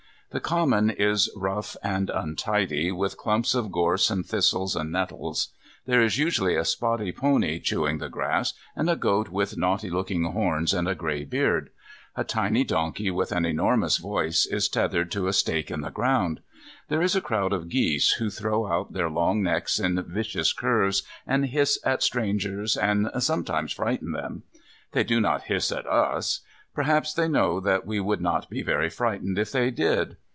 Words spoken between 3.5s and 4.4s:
of gorse and